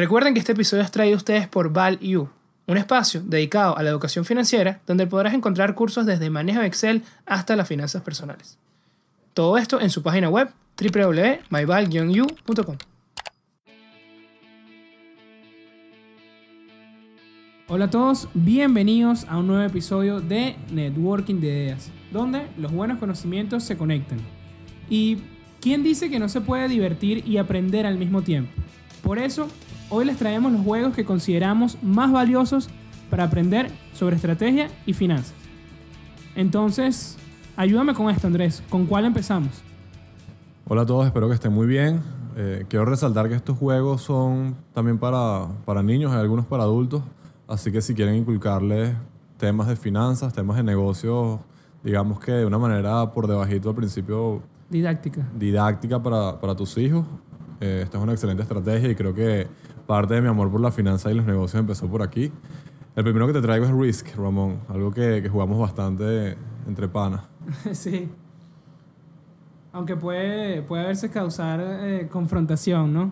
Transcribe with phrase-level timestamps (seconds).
[0.00, 2.30] Recuerden que este episodio es traído a ustedes por ValU,
[2.66, 7.02] un espacio dedicado a la educación financiera donde podrás encontrar cursos desde manejo de Excel
[7.26, 8.56] hasta las finanzas personales.
[9.34, 10.48] Todo esto en su página web
[10.80, 12.78] www.myval-u.com.
[17.68, 22.98] Hola a todos, bienvenidos a un nuevo episodio de Networking de Ideas, donde los buenos
[22.98, 24.20] conocimientos se conectan.
[24.88, 25.18] ¿Y
[25.60, 28.50] quién dice que no se puede divertir y aprender al mismo tiempo?
[29.02, 29.48] Por eso,
[29.90, 32.70] hoy les traemos los juegos que consideramos más valiosos
[33.10, 35.34] para aprender sobre estrategia y finanzas.
[36.36, 37.18] Entonces,
[37.56, 38.62] ayúdame con esto, Andrés.
[38.70, 39.62] ¿Con cuál empezamos?
[40.66, 42.00] Hola a todos, espero que estén muy bien.
[42.36, 47.02] Eh, quiero resaltar que estos juegos son también para, para niños, hay algunos para adultos.
[47.48, 48.94] Así que si quieren inculcarles
[49.36, 51.40] temas de finanzas, temas de negocios,
[51.82, 55.26] digamos que de una manera por debajito al principio Didáctica.
[55.36, 57.04] didáctica para, para tus hijos,
[57.60, 59.48] eh, esta es una excelente estrategia y creo que
[59.90, 62.30] parte de mi amor por la finanza y los negocios empezó por aquí.
[62.94, 66.36] El primero que te traigo es Risk, Ramón, algo que, que jugamos bastante
[66.68, 67.22] entre panas.
[67.72, 68.08] sí.
[69.72, 73.10] Aunque puede, puede haberse causar eh, confrontación, ¿no?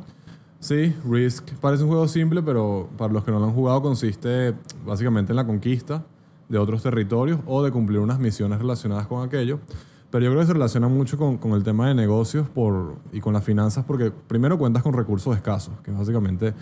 [0.61, 4.55] Sí, Risk parece un juego simple, pero para los que no lo han jugado consiste
[4.87, 6.05] básicamente en la conquista
[6.49, 9.59] de otros territorios o de cumplir unas misiones relacionadas con aquello.
[10.11, 13.20] Pero yo creo que se relaciona mucho con, con el tema de negocios por, y
[13.20, 16.55] con las finanzas porque primero cuentas con recursos escasos, que es básicamente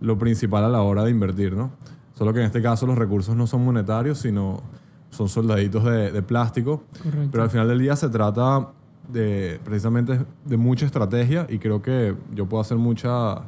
[0.00, 1.70] lo principal a la hora de invertir, ¿no?
[2.14, 4.62] Solo que en este caso los recursos no son monetarios, sino
[5.10, 6.84] son soldaditos de, de plástico.
[7.02, 7.28] Correcto.
[7.30, 8.70] Pero al final del día se trata
[9.08, 13.42] de precisamente de mucha estrategia y creo que yo puedo hacer mucha,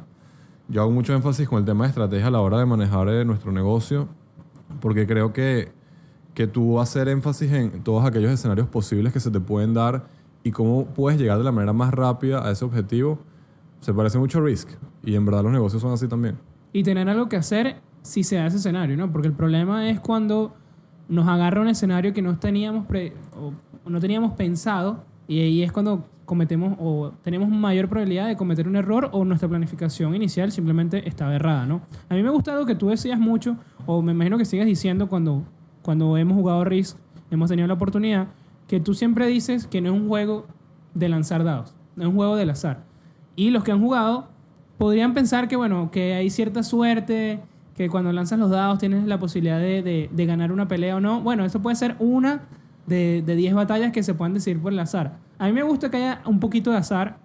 [0.67, 3.25] yo hago mucho énfasis con el tema de estrategia a la hora de manejar eh,
[3.25, 4.07] nuestro negocio,
[4.81, 5.71] porque creo que,
[6.37, 10.05] que tú hacer énfasis en todos aquellos escenarios posibles que se te pueden dar
[10.43, 13.17] y cómo puedes llegar de la manera más rápida a ese objetivo,
[13.79, 14.69] se parece mucho a Risk.
[15.03, 16.35] Y en verdad los negocios son así también.
[16.73, 19.11] y tener algo que hacer si se da ese escenario, ¿no?
[19.11, 20.53] Porque el problema es cuando
[21.09, 23.13] nos agarra un escenario que no teníamos, pre-
[23.87, 28.75] no teníamos pensado y ahí es cuando cometemos o tenemos mayor probabilidad de cometer un
[28.75, 31.81] error o nuestra planificación inicial simplemente estaba errada, ¿no?
[32.09, 33.55] A mí me gusta algo que tú decías mucho
[33.87, 35.43] o me imagino que sigues diciendo cuando,
[35.87, 36.97] cuando hemos jugado Risk,
[37.31, 38.27] hemos tenido la oportunidad,
[38.67, 40.45] que tú siempre dices que no es un juego
[40.93, 42.83] de lanzar dados, no es un juego del azar.
[43.37, 44.27] Y los que han jugado
[44.77, 47.39] podrían pensar que, bueno, que hay cierta suerte,
[47.77, 50.99] que cuando lanzas los dados tienes la posibilidad de, de- de ganar una pelea o
[50.99, 51.21] no.
[51.21, 52.41] Bueno, eso puede ser una
[52.85, 55.19] de de 10 batallas que se puedan decidir por el azar.
[55.39, 57.17] A mí me gusta que haya un poquito de azar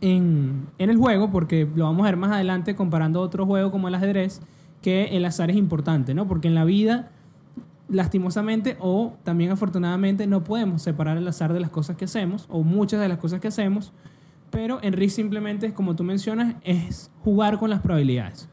[0.00, 3.88] en, en el juego, porque lo vamos a ver más adelante comparando otro juego como
[3.88, 4.40] el ajedrez,
[4.82, 6.26] que el azar es importante, ¿no?
[6.28, 7.10] Porque en la vida,
[7.90, 12.62] lastimosamente o también afortunadamente, no podemos separar el azar de las cosas que hacemos, o
[12.62, 13.92] muchas de las cosas que hacemos,
[14.50, 18.48] pero en Risk simplemente, como tú mencionas, es jugar con las probabilidades.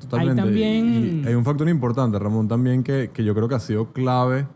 [0.00, 0.40] Totalmente.
[0.40, 3.60] Hay también- Y hay un factor importante, Ramón, también que, que yo creo que ha
[3.60, 4.46] sido clave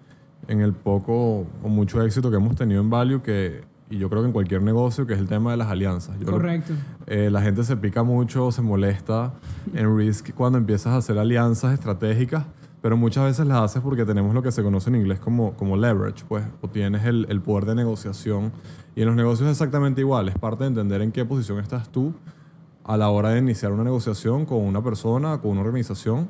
[0.49, 4.23] en el poco o mucho éxito que hemos tenido en Value, que, y yo creo
[4.23, 6.17] que en cualquier negocio, que es el tema de las alianzas.
[6.19, 6.73] Yo creo- Correcto.
[7.07, 9.35] eh, la gente se pica mucho, se molesta
[9.75, 12.45] en Risk cuando empiezas a hacer alianzas estratégicas,
[12.85, 15.75] pero muchas veces las haces porque tenemos lo que se conoce en inglés como, como
[15.75, 18.53] leverage, pues, o tienes el, el poder de negociación.
[18.95, 21.89] Y en los negocios es exactamente igual, es parte de entender en qué posición estás
[21.89, 22.13] tú
[22.85, 26.29] a la hora de iniciar una negociación con una persona, con una organización,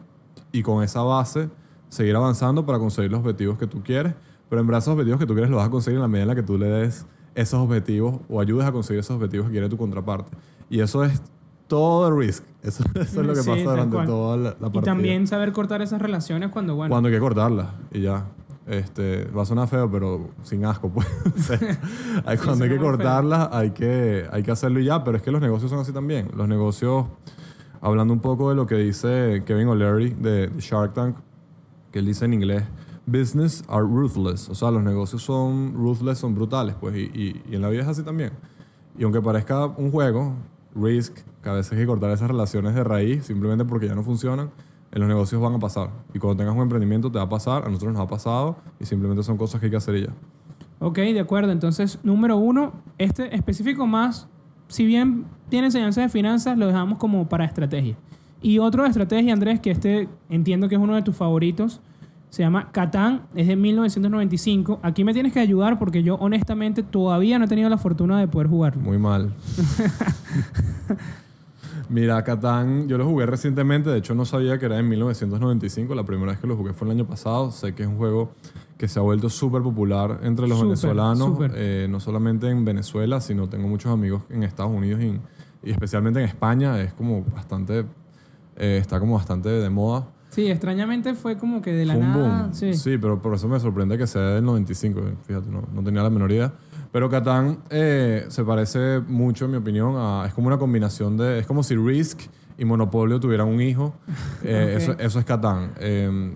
[0.52, 1.50] y con esa base
[1.88, 4.14] seguir avanzando para conseguir los objetivos que tú quieres.
[4.48, 6.22] Pero en verdad esos objetivos que tú quieres los vas a conseguir en la medida
[6.22, 7.04] en la que tú le des
[7.34, 10.30] esos objetivos o ayudes a conseguir esos objetivos que quiere tu contraparte.
[10.70, 11.20] Y eso es
[11.66, 12.44] todo el risk.
[12.62, 14.06] Eso, eso es lo que Sí, pasa durante cual.
[14.06, 14.80] toda la, la partida.
[14.80, 18.26] Y también saber cortar esas relaciones cuando, bueno, Cuando hay que cortarlas y ya.
[18.66, 21.06] Este, va a sonar feo, pero sin asco, pues.
[21.36, 21.58] O sea,
[22.24, 25.04] hay- cuando hay que cortarlas, hay que, hay que hacerlo y ya.
[25.04, 26.30] Pero es que los negocios son así también.
[26.34, 27.04] Los negocios,
[27.82, 31.16] hablando un poco de lo que dice Kevin O'Leary de Shark Tank,
[31.92, 32.64] que él dice en inglés,
[33.06, 34.48] business are ruthless.
[34.48, 36.96] O sea, los negocios son ruthless, son brutales, pues.
[36.96, 38.32] Y, y- y en la vida es así también.
[38.96, 40.32] Y aunque parezca un juego,
[40.74, 44.02] Risk, que a veces hay que cortar esas relaciones de raíz simplemente porque ya no
[44.02, 44.50] funcionan,
[44.92, 45.90] en los negocios van a pasar.
[46.14, 48.86] Y cuando tengas un emprendimiento te va a pasar, a nosotros nos ha pasado y
[48.86, 50.12] simplemente son cosas que hay que hacer ya.
[50.78, 51.50] Ok, de acuerdo.
[51.50, 54.28] Entonces, número uno, este específico más,
[54.68, 57.96] si bien tiene enseñanza de finanzas, lo dejamos como para estrategia.
[58.42, 61.80] Y otro de estrategia, Andrés, que este entiendo que es uno de tus favoritos,
[62.34, 64.80] se llama Catán, es de 1995.
[64.82, 68.26] Aquí me tienes que ayudar porque yo honestamente todavía no he tenido la fortuna de
[68.28, 68.82] poder jugarlo.
[68.82, 69.32] Muy mal.
[71.88, 76.04] Mira, Catán, yo lo jugué recientemente, de hecho no sabía que era en 1995, la
[76.04, 78.32] primera vez que lo jugué fue el año pasado, sé que es un juego
[78.78, 81.52] que se ha vuelto súper popular entre los Súper, venezolanos, súper.
[81.54, 85.20] eh, no solamente en Venezuela, sino tengo muchos amigos en Estados Unidos y,
[85.62, 87.84] y especialmente en España, es como bastante
[88.56, 90.06] Eh, está como bastante de moda.
[90.34, 92.42] Sí, extrañamente fue como que de la un nada.
[92.42, 92.54] boom.
[92.54, 92.74] Sí.
[92.74, 92.98] Sí.
[92.98, 95.00] pero por eso me sorprende que sea del 95.
[95.26, 96.52] Fíjate, no, no tenía la menor idea.
[96.90, 100.24] Pero Catán eh, se parece mucho, en mi opinión, a.
[100.26, 101.38] Es como una combinación de.
[101.38, 102.20] Es como si Risk
[102.58, 103.94] y Monopolio tuvieran un hijo.
[104.44, 104.82] Eh, Ok.
[104.82, 105.72] eso, eso es Catán.
[105.78, 106.32] Eh,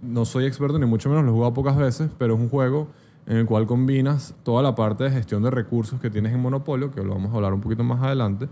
[0.00, 2.88] no soy experto, ni mucho menos, lo he jugado pocas veces, pero es un juego
[3.26, 6.90] en el cual combinas toda la parte de gestión de recursos que tienes en Monopolio,
[6.92, 8.48] que lo vamos a hablar un poquito más adelante,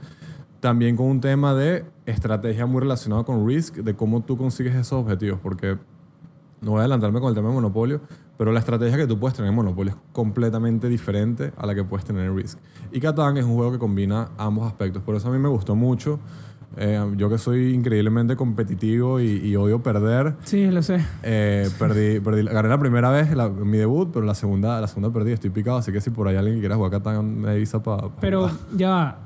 [0.67, 4.95] también con un tema de estrategia muy relacionado con Risk, de cómo tú consigues esos
[5.01, 5.79] objetivos, porque
[6.61, 8.01] no voy a adelantarme con el tema de Monopolio,
[8.37, 11.85] pero la estrategia que tú puedes tener en Monopolio es completamente diferente a la que
[11.85, 12.59] puedes tener en Risk.
[12.91, 15.77] Y Catán es un juego que combina ambos aspectos, por eso a mí me gustó
[15.77, 16.19] mucho.
[16.77, 20.99] Eh, yo que soy increíblemente competitivo y, y odio perder, Sí, lo sé.
[21.23, 25.13] eh, perdí, perdí, gané la primera vez la- mi debut, pero la segunda, la segunda
[25.13, 27.81] perdí, estoy picado, así que si por ahí alguien que quiera jugar Catán me avisa
[27.85, 28.09] para...
[28.21, 29.19] Pero ya va.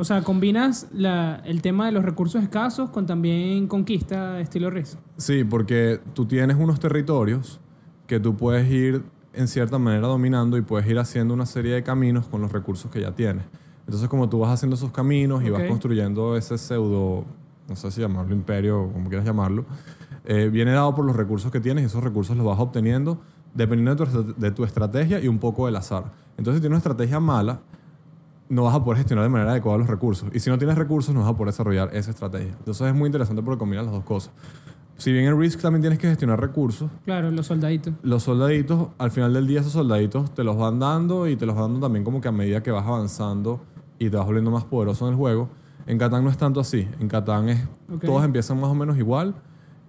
[0.00, 4.98] O sea, combinas la- el tema de los recursos escasos con también conquista estilo Risk.
[5.18, 7.60] Sí, porque tú tienes unos territorios
[8.06, 9.02] que tú puedes ir
[9.34, 12.90] en cierta manera dominando y puedes ir haciendo una serie de caminos con los recursos
[12.90, 13.44] que ya tienes.
[13.84, 17.24] Entonces, como tú vas haciendo esos caminos y vas construyendo ese pseudo,
[17.68, 19.66] no sé si llamarlo imperio o como quieras llamarlo,
[20.24, 23.18] eh, viene dado por los recursos que tienes y esos recursos los vas obteniendo
[23.54, 26.04] dependiendo de tu, de tu estrategia y un poco del azar.
[26.38, 27.60] Entonces, si tienes una estrategia mala,
[28.50, 30.28] no vas a poder gestionar de manera adecuada los recursos.
[30.34, 32.52] Y si no tienes recursos, no vas a poder desarrollar esa estrategia.
[32.58, 34.32] Entonces es muy interesante porque combina las dos cosas.
[34.98, 37.94] Si bien en Risk también tienes que gestionar recursos, Claro, los soldaditos.
[38.02, 41.54] los soldaditos, al final del día esos soldaditos te los van dando y te los
[41.56, 43.62] van dando también como que a medida que vas avanzando
[43.98, 45.48] y te vas volviendo más poderoso en el juego.
[45.86, 46.86] En Catán no es tanto así.
[47.00, 48.04] En Catán es, Ok.
[48.04, 49.34] todos empiezan más o menos igual.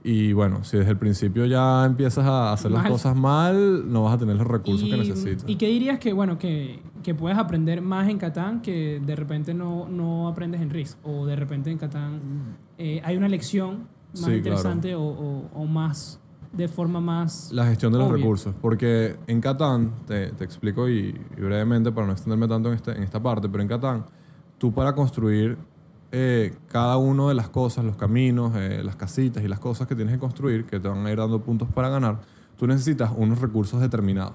[0.03, 2.91] Y bueno, si desde el principio ya empiezas a hacer las Mal.
[2.91, 5.43] cosas mal, no vas a tener los recursos que necesitas.
[5.47, 9.53] ¿Y qué dirías que, bueno, que, que puedes aprender más en Catán que de repente
[9.53, 10.97] no, no aprendes en Risk?
[11.05, 12.19] O de repente en Catán
[12.79, 16.19] eh, hay una lección más Sí, interesante o, o- o más,
[16.51, 17.51] de forma más...
[17.53, 18.55] La gestión de los recursos.
[18.59, 22.91] Porque en Catán, te, te explico y, y brevemente para no extenderme tanto en, este-
[22.97, 24.05] en esta parte, pero en Catán,
[24.57, 25.57] tú para construir
[26.11, 29.95] eh, cada una de las cosas, los caminos, eh, las casitas y las cosas que
[29.95, 32.19] tienes que construir, que te van a ir dando puntos para ganar,
[32.57, 34.33] tú necesitas unos recursos determinados.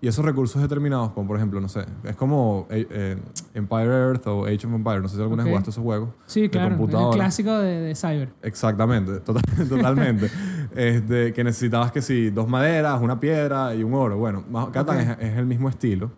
[0.00, 3.16] Y esos recursos determinados, como por ejemplo, no sé, es como eh,
[3.54, 6.10] Empire Earth o Age of Empires, no sé si alguna vez jugaste esos juegos.
[6.26, 8.28] Sí, claro, el clásico de, de Cyber.
[8.42, 10.30] Exactamente, total- totalmente.
[10.76, 14.18] este, que necesitabas que sí, dos maderas, una piedra y un oro.
[14.18, 16.10] Bueno, Catán es, es el mismo estilo.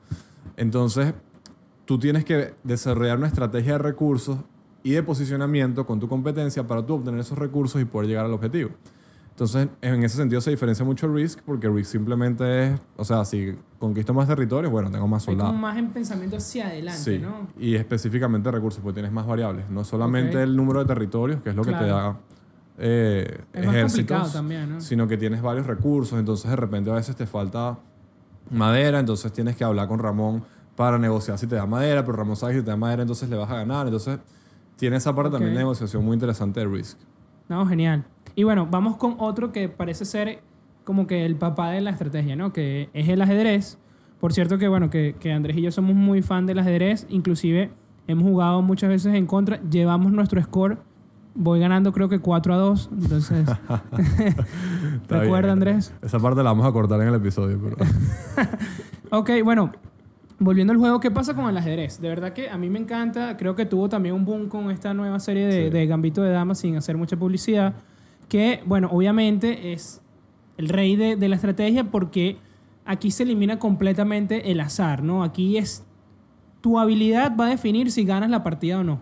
[0.56, 1.14] Entonces,
[1.84, 4.38] tú tienes que desarrollar una estrategia de recursos
[4.86, 8.32] y de posicionamiento con tu competencia para tú obtener esos recursos y poder llegar al
[8.32, 8.70] objetivo.
[9.30, 13.56] Entonces, en ese sentido se diferencia mucho Risk, porque Risk simplemente es, o sea, si
[13.80, 15.60] conquisto más territorios, bueno, tengo más Hay como soldados.
[15.60, 17.48] más en pensamiento hacia adelante, Sí, ¿no?
[17.58, 19.68] y específicamente recursos, porque tienes más variables.
[19.70, 20.42] No solamente Ok.
[20.44, 21.94] el número de territorios, que es lo que te Claro.
[21.96, 22.16] da
[22.78, 24.80] eh, Es más ejércitos, también, ¿no?
[24.80, 26.16] sino que tienes varios recursos.
[26.18, 27.76] Entonces, de repente, a veces te falta
[28.50, 30.44] madera, entonces tienes que hablar con Ramón
[30.76, 33.28] para negociar si te da madera, pero Ramón sabe que si te da madera, entonces
[33.28, 33.86] le vas a ganar.
[33.86, 34.18] Entonces,
[34.76, 36.98] tiene esa parte también de negociación muy interesante de Risk.
[37.48, 38.04] No, genial.
[38.34, 40.42] Y bueno, vamos con otro que parece ser
[40.84, 42.52] como que el papá de la estrategia, ¿no?
[42.52, 43.78] Que es el ajedrez.
[44.20, 47.06] Por cierto que, bueno, que, que Andrés y yo somos muy fan del ajedrez.
[47.08, 47.70] Inclusive
[48.06, 49.60] hemos jugado muchas veces en contra.
[49.62, 50.78] Llevamos nuestro score.
[51.34, 52.90] Voy ganando creo que 4 a 2.
[52.92, 53.46] Entonces,
[55.08, 55.52] ¿recuerda.
[55.52, 55.94] Andrés?
[56.02, 57.76] Esa parte la vamos a cortar en el episodio, pero...
[59.10, 59.70] Ok, bueno,
[60.38, 62.00] volviendo al juego, ¿qué pasa con el ajedrez?
[62.00, 64.92] De verdad que a mí me encanta, creo que tuvo también un boom con esta
[64.94, 65.70] nueva serie de, Sí.
[65.70, 67.74] de Gambito de Damas sin hacer mucha publicidad,
[68.28, 70.02] que, bueno, obviamente es
[70.58, 72.38] el rey de, de la estrategia porque
[72.84, 75.22] aquí se elimina completamente el azar, ¿no?
[75.22, 75.84] Aquí es
[76.60, 79.00] tu habilidad va a definir si ganas la partida o no.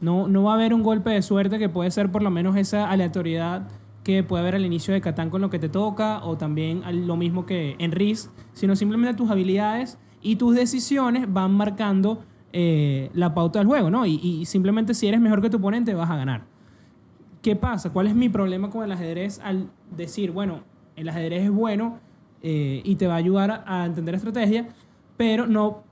[0.00, 2.56] No, no va a haber un golpe de suerte que puede ser por lo menos
[2.56, 3.68] esa aleatoriedad
[4.04, 7.16] que puede haber al inicio de Catán con lo que te toca o también lo
[7.16, 13.32] mismo que en RIS, sino simplemente tus habilidades y tus decisiones van marcando eh, la
[13.32, 14.06] pauta del juego, ¿no?
[14.06, 16.42] Y, simplemente si eres mejor que tu oponente vas a ganar.
[17.42, 17.92] ¿Qué pasa?
[17.92, 20.64] ¿Cuál es mi problema con el ajedrez al decir, bueno,
[20.96, 22.00] el ajedrez es bueno
[22.42, 24.66] eh, y te va a ayudar a, a entender estrategia,
[25.16, 25.84] pero no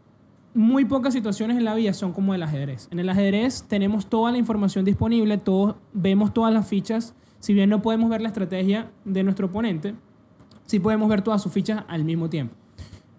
[0.53, 2.89] muy pocas situaciones en la vida son como el ajedrez.
[2.91, 7.15] En el ajedrez tenemos toda la información disponible, todos vemos todas las fichas.
[7.39, 9.95] Si bien no podemos ver la estrategia de nuestro oponente,
[10.65, 12.64] sí podemos ver todas sus fichas al mismo tiempo.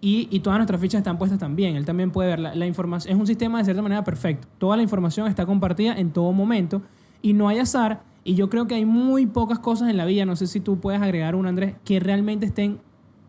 [0.00, 1.76] Y, y todas nuestras fichas están puestas también.
[1.76, 3.14] Él también puede ver la, la información.
[3.14, 4.46] Es un sistema de cierta manera perfecto.
[4.58, 6.82] Toda la información está compartida en todo momento
[7.22, 8.02] y no hay azar.
[8.24, 10.80] Y yo creo que hay muy pocas cosas en la vida, no sé si tú
[10.80, 12.80] puedes agregar una, Andrés, que realmente estén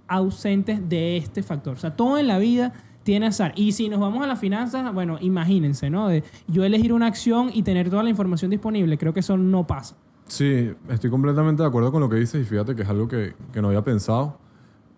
[0.08, 1.76] ausentes de este factor.
[1.76, 3.54] O sea, todo en la vida tiene azar.
[3.56, 6.08] Y si nos vamos a las finanzas, bueno, imagínense, ¿no?
[6.08, 9.68] De yo elegir una acción y tener toda la información disponible, creo que eso no
[9.68, 9.96] pasa.
[10.26, 13.34] Sí, estoy completamente de acuerdo con lo que dices y fíjate que es algo que,
[13.54, 14.40] que no había pensado.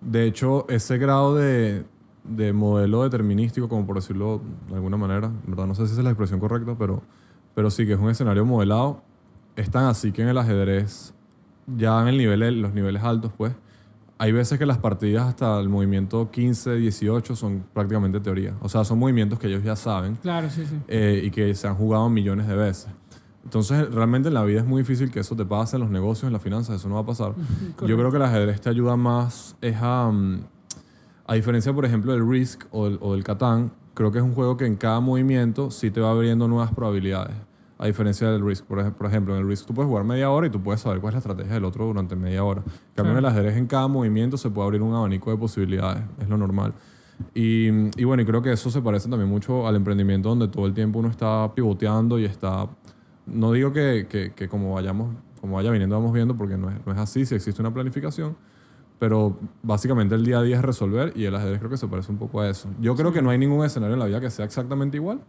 [0.01, 1.83] De hecho, ese grado de,
[2.23, 5.65] de modelo determinístico, como por decirlo de alguna manera, ¿verdad?
[5.67, 7.01] no sé si esa es la expresión correcta, pero,
[7.55, 9.01] pero sí que es un escenario modelado,
[9.55, 11.13] es tan así que en el ajedrez,
[11.67, 13.53] ya en el nivel, los niveles altos, pues,
[14.21, 18.53] hay veces que las partidas hasta el movimiento 15, 18 son prácticamente teoría.
[18.61, 20.75] O sea, son movimientos que ellos ya saben Claro, sí, sí.
[20.89, 22.87] eh, y que se han jugado millones de veces.
[23.43, 26.27] Entonces, realmente en la vida es muy difícil que eso te pase en los negocios,
[26.27, 27.33] en las finanzas, eso no va a pasar.
[27.87, 30.41] Yo creo que el ajedrez te ayuda más, es a, mm,
[31.25, 34.33] a diferencia, por ejemplo, del Risk o del, o del Catán, creo que es un
[34.33, 37.35] juego que en cada movimiento sí te va abriendo nuevas probabilidades.
[37.77, 40.49] A diferencia del Risk, por ejemplo, en el Risk tú puedes jugar media hora y
[40.49, 42.61] tú puedes saber cuál es la estrategia del otro durante media hora.
[42.65, 46.03] En cambio, en el ajedrez en cada movimiento se puede abrir un abanico de posibilidades,
[46.19, 46.73] es lo normal.
[47.33, 47.67] Y,
[47.99, 50.73] y bueno, y creo que eso se parece también mucho al emprendimiento donde todo el
[50.73, 52.67] tiempo uno está pivoteando y está...
[53.33, 56.75] No digo que, que, que como, vayamos, como vaya viniendo vamos viendo, porque no es,
[56.85, 58.35] no es así, si existe una planificación,
[58.99, 62.11] pero básicamente el día a día es resolver y el ajedrez creo que se parece
[62.11, 62.69] un poco a eso.
[62.81, 65.21] Yo creo que no hay ningún escenario en la vida que sea exactamente igual,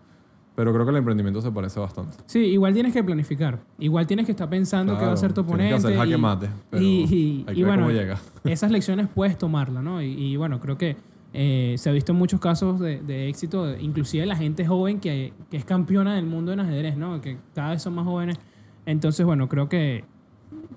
[0.56, 2.14] pero creo que el emprendimiento se parece bastante.
[2.26, 3.60] Sí, igual tienes que planificar.
[3.78, 5.68] Igual tienes que estar pensando qué va a hacer tu oponente.
[5.76, 8.18] tienes que hacer jaque mate, pero y, y- hay y que ver bueno, cómo llega.
[8.44, 10.02] esas lecciones puedes tomarlas, ¿no?
[10.02, 10.96] Y, y bueno, creo que
[11.32, 15.56] eh, se ha visto muchos casos de, de éxito, inclusive la gente joven que, que
[15.56, 17.20] es campeona del mundo en ajedrez, ¿no?
[17.20, 18.38] Que cada vez son más jóvenes.
[18.84, 20.04] Entonces, bueno, creo que,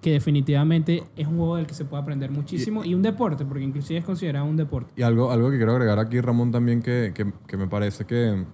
[0.01, 3.63] que definitivamente es un juego del que se puede aprender muchísimo y, un deporte, porque
[3.63, 4.91] inclusive es considerado un deporte.
[4.95, 8.45] Y algo, algo que quiero agregar aquí, Ramón, también que, que, que me parece que,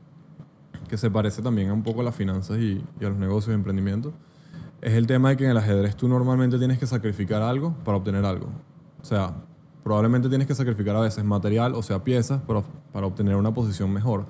[0.87, 3.51] que se parece también a un poco a las finanzas y, y a los negocios
[3.51, 4.13] y emprendimientos,
[4.81, 7.97] es el tema de que en el ajedrez tú normalmente tienes que sacrificar algo para
[7.97, 8.47] obtener algo.
[9.01, 9.35] O sea,
[9.83, 13.91] probablemente tienes que sacrificar a veces material, o sea, piezas, para, para obtener una posición
[13.91, 14.25] mejor.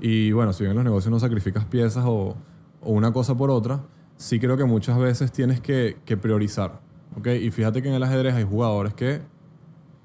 [0.00, 2.34] Y bueno, si bien en los negocios no sacrificas piezas o,
[2.82, 3.80] o una cosa por otra,
[4.16, 6.80] sí creo que muchas veces tienes que, que priorizar.
[7.18, 7.28] ¿ok?
[7.40, 9.20] Y fíjate que en el ajedrez hay jugadores que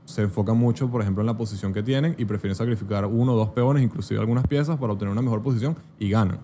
[0.06, 3.38] se enfocan mucho, por ejemplo, en la posición que tienen y prefieren sacrificar uno o
[3.38, 6.40] dos peones, inclusive algunas piezas, para obtener una mejor posición y ganan.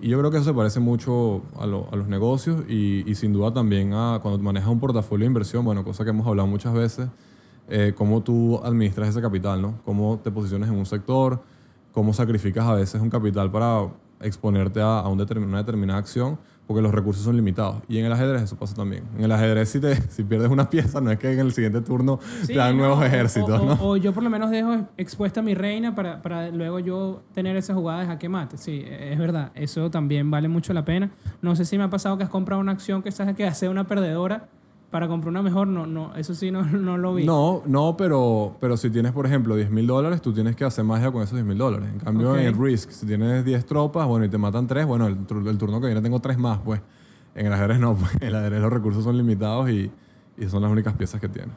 [0.00, 3.14] Y yo creo que eso se parece mucho a, lo- a los negocios y, y
[3.14, 6.46] sin duda también a cuando manejas un portafolio de inversión, bueno, cosa que hemos hablado
[6.46, 7.08] muchas veces,
[7.68, 9.74] eh, cómo tú administras ese capital, ¿no?
[9.84, 11.42] Cómo te posicionas en un sector,
[11.92, 13.88] cómo sacrificas a veces un capital para
[14.20, 17.76] exponerte a, a un determin- una determinada acción, porque los recursos son limitados.
[17.88, 19.04] Y en el ajedrez eso pasa también.
[19.16, 21.80] En el ajedrez si, te, si pierdes una pieza, no es que en el siguiente
[21.80, 23.78] turno Sí, te dan no, nuevos o- ejércitos, o, ¿no?
[23.80, 27.56] o yo por lo menos dejo expuesta a mi reina para, para luego yo tener
[27.56, 28.58] esa jugada de jaque mate.
[28.58, 29.50] Sí, es verdad.
[29.54, 31.10] Eso también vale mucho la pena.
[31.40, 33.68] No sé si me ha pasado que has comprado una acción que sabes que hace
[33.68, 34.48] una perdedora
[34.90, 35.66] para comprar una mejor.
[35.68, 37.24] No, no, eso sí no, no lo vi.
[37.24, 40.84] No, no, pero, pero si tienes, por ejemplo, 10 mil dólares, tú tienes que hacer
[40.84, 41.88] magia con esos 10 mil dólares.
[41.92, 45.06] En cambio, en el Risk, si tienes 10 tropas, bueno, y te matan 3, bueno,
[45.06, 46.80] el turno que viene tengo 3 más, pues.
[47.34, 48.14] En el ajedrez no, pues.
[48.20, 49.90] En el ajedrez los recursos son limitados y,
[50.36, 51.54] y son las únicas piezas que tienes.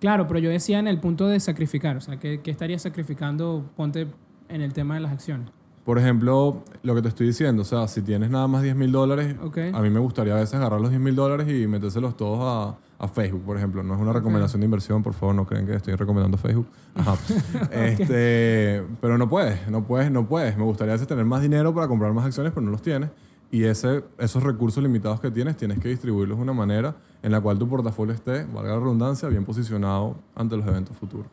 [0.00, 1.96] Claro, pero yo decía en el punto de sacrificar.
[1.96, 3.70] O sea, ¿qué, qué estarías sacrificando?
[3.76, 4.06] Ponte
[4.48, 5.50] en el tema de las acciones.
[5.84, 8.90] Por ejemplo, lo que te estoy diciendo, o sea, si tienes nada más 10 mil
[8.90, 9.58] dólares, Ok.
[9.72, 13.04] a mí me gustaría a veces agarrar los 10 mil dólares y metérselos todos a,
[13.04, 13.82] a Facebook, por ejemplo.
[13.82, 16.66] No es una recomendación de inversión, por favor, no creen que estoy recomendando Facebook.
[16.94, 17.16] Ajá.
[17.70, 20.56] este, pero no puedes, no puedes, no puedes.
[20.56, 23.10] Me gustaría a veces tener más dinero para comprar más acciones, pero no los tienes.
[23.50, 27.40] Y ese, esos recursos limitados que tienes, tienes que distribuirlos de una manera en la
[27.40, 31.26] cual tu portafolio esté, valga la redundancia, bien posicionado ante los eventos futuros.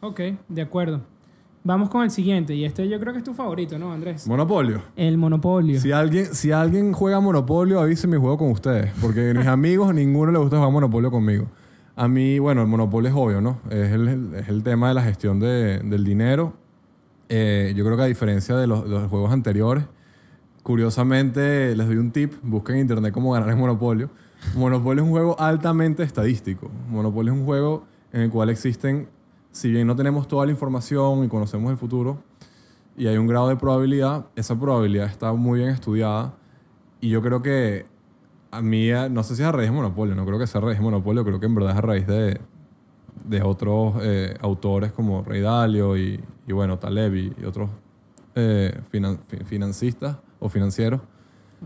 [0.00, 1.00] Ok, de acuerdo.
[1.62, 2.54] Vamos con el siguiente.
[2.54, 4.26] Y este yo creo que es tu favorito, ¿no, Andrés?
[4.26, 4.82] Monopolio.
[4.96, 5.78] El monopolio.
[5.78, 8.92] Si alguien, si alguien juega Monopolio, avísenme juego con ustedes.
[9.00, 11.46] Porque a mis amigos, ninguno le gusta jugar Monopolio conmigo.
[11.96, 13.58] A mí, bueno, el Monopolio es obvio, ¿no?
[13.68, 16.54] Es el, es el tema de la gestión de- del dinero.
[17.28, 19.84] Eh, yo creo que a diferencia de los, de los juegos anteriores,
[20.62, 22.32] curiosamente les doy un tip.
[22.42, 24.08] Busquen en internet cómo ganar en Monopolio.
[24.56, 26.70] Monopolio es un juego altamente estadístico.
[26.88, 29.08] Monopolio es un juego en el cual existen,
[29.52, 32.18] si bien no tenemos toda la información y conocemos el futuro,
[32.96, 36.34] y hay un grado de probabilidad, esa probabilidad está muy bien estudiada
[37.00, 37.86] y yo creo que
[38.50, 40.60] a mí, eh, no sé si es a raíz de Monopolio, no creo que sea
[40.60, 42.40] a raíz de Monopolio, creo que en verdad es a raíz de,
[43.24, 47.70] de otros eh, autores como Rey Dalio y, y bueno, Taleb y, y otros
[48.34, 51.00] eh, finan- fi- financistas o financieros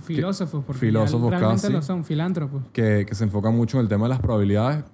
[0.00, 1.72] Filósofos, porque Filósofos realmente casi.
[1.72, 2.62] lo son, filántropos.
[2.72, 4.84] que, que se enfocan mucho en el tema de las probabilidades.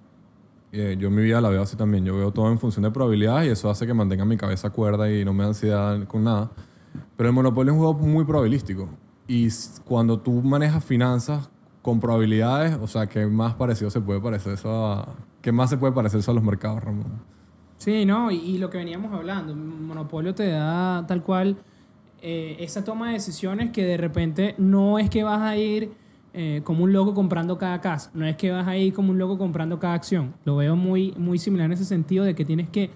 [0.73, 2.05] Eh, yo mi vida la veo así también.
[2.05, 5.11] Yo veo todo en función de probabilidades y eso hace que mantenga mi cabeza cuerda
[5.11, 6.50] y no me da ansiedad con nada.
[7.17, 8.89] Pero el Monopolio es un juego muy probabilístico.
[9.27, 9.49] Y
[9.85, 11.50] cuando tú manejas finanzas
[11.83, 15.15] con probabilidades, o sea, ¿qué más parecido se puede parecer eso a...
[15.41, 17.23] ¿Qué más se puede parecer eso a los mercados, Ramón?
[17.79, 18.31] Sí, ¿no?
[18.31, 21.57] Y, y lo que veníamos hablando, Monopolio te da tal cual
[22.23, 25.93] eh, esa toma de decisiones que de repente no es que vas a ir
[26.33, 29.19] eh, como un loco comprando cada casa, no es que vas a ir como un
[29.19, 30.35] loco comprando cada acción.
[30.45, 32.91] Lo veo muy, muy similar en ese sentido de que tienes que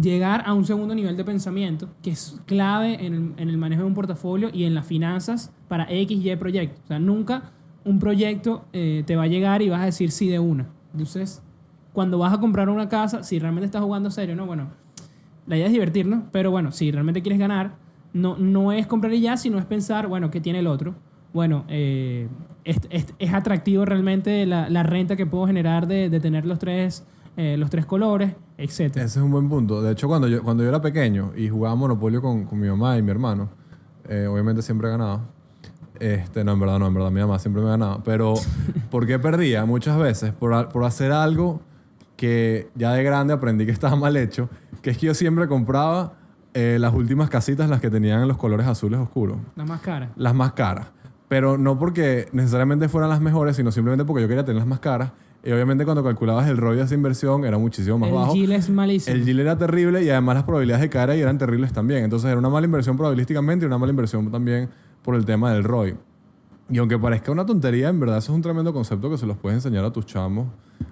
[0.00, 3.82] llegar a un segundo nivel de pensamiento que es clave en el, en el manejo
[3.82, 6.80] de un portafolio y en las finanzas para X, Y proyectos.
[6.84, 7.52] O sea, nunca
[7.84, 10.68] un proyecto eh, te va a llegar y vas a decir sí de una.
[10.92, 11.42] Entonces,
[11.92, 14.46] cuando vas a comprar una casa, si realmente estás jugando serio, ¿no?
[14.46, 14.68] Bueno,
[15.46, 17.76] la idea es divertirnos, pero bueno, si realmente quieres ganar,
[18.12, 20.94] no, no es comprar y ya, sino es pensar, bueno, ¿qué tiene el otro?
[21.32, 22.28] Bueno, eh,
[22.64, 26.58] es, es- es atractivo realmente la, la renta que puedo generar de, de tener los
[26.58, 27.04] tres,
[27.36, 28.80] eh, los tres colores, etc.
[28.96, 29.80] Ese es un buen punto.
[29.82, 32.98] De hecho, cuando yo, cuando yo era pequeño y jugaba Monopolio con, con mi mamá
[32.98, 33.48] y mi hermano,
[34.08, 35.22] eh, obviamente siempre ganaba.
[36.00, 38.02] Este, no, en verdad no, en verdad mi mamá siempre me ganaba.
[38.02, 38.34] Pero,
[38.90, 39.64] ¿por qué perdía?
[39.66, 41.60] Muchas veces por, por hacer algo
[42.16, 44.48] que ya de grande aprendí que estaba mal hecho,
[44.82, 46.14] que es que yo siempre compraba
[46.54, 50.10] eh, las últimas casitas, las que tenían los colores azules oscuros La más cara.
[50.16, 50.88] las más caras.
[51.30, 54.80] Pero no porque necesariamente fueran las mejores, sino simplemente porque yo quería tener las más
[54.80, 55.12] caras.
[55.44, 58.32] Y obviamente cuando calculabas el ROI de esa inversión era muchísimo más el bajo.
[58.32, 59.14] Gil es malísimo.
[59.14, 62.02] El yield era terrible y además las probabilidades de caer ahí eran terribles también.
[62.02, 64.70] Entonces era una mala inversión probabilísticamente y una mala inversión también
[65.04, 65.94] por el tema del ROI.
[66.70, 69.36] Y aunque parezca una tontería, en verdad eso es un tremendo concepto que se los
[69.36, 70.46] puedes enseñar a tus chamos